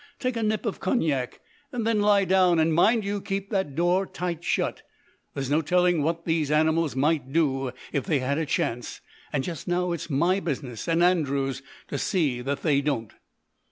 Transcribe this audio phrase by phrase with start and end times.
[0.17, 1.41] Take a nip of cognac
[1.71, 4.81] and then lie down, and mind you keep the door tight shut.
[5.35, 9.01] There's no telling what these animals might do if they had a chance,
[9.31, 13.13] and just now it's my business and Andrew's to see that they don't."